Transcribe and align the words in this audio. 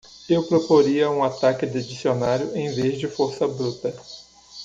Eu 0.27 0.41
proporia 0.47 1.11
um 1.11 1.23
ataque 1.23 1.63
de 1.67 1.87
dicionário 1.87 2.57
em 2.57 2.73
vez 2.73 2.97
de 2.99 3.07
força 3.07 3.47
bruta. 3.47 3.93